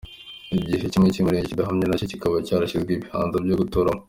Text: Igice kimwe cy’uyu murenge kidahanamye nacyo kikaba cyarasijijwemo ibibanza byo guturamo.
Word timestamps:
Igice 0.55 0.87
kimwe 0.93 1.09
cy’uyu 1.11 1.27
murenge 1.27 1.49
kidahanamye 1.51 1.85
nacyo 1.87 2.05
kikaba 2.11 2.45
cyarasijijwemo 2.47 2.91
ibibanza 3.03 3.37
byo 3.45 3.57
guturamo. 3.61 3.99